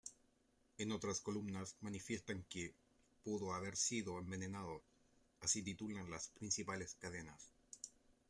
[0.79, 2.73] En otras columnas manifiestan que
[3.23, 4.81] "Pudo haber sido envenenado",
[5.41, 7.51] así titulan las principales cadenas.